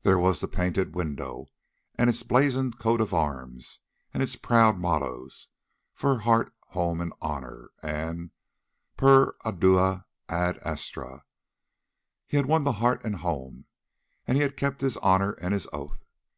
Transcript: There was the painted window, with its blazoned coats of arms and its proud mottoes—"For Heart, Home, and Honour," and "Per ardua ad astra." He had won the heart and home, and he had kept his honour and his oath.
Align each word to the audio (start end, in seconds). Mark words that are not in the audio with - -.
There 0.00 0.18
was 0.18 0.40
the 0.40 0.48
painted 0.48 0.94
window, 0.94 1.44
with 1.98 2.08
its 2.08 2.22
blazoned 2.22 2.78
coats 2.78 3.02
of 3.02 3.12
arms 3.12 3.80
and 4.14 4.22
its 4.22 4.34
proud 4.34 4.78
mottoes—"For 4.78 6.20
Heart, 6.20 6.54
Home, 6.68 7.02
and 7.02 7.12
Honour," 7.20 7.70
and 7.82 8.30
"Per 8.96 9.34
ardua 9.44 10.06
ad 10.26 10.56
astra." 10.64 11.24
He 12.26 12.38
had 12.38 12.46
won 12.46 12.64
the 12.64 12.72
heart 12.80 13.04
and 13.04 13.16
home, 13.16 13.66
and 14.26 14.38
he 14.38 14.42
had 14.42 14.56
kept 14.56 14.80
his 14.80 14.96
honour 14.96 15.32
and 15.32 15.52
his 15.52 15.68
oath. 15.70 16.02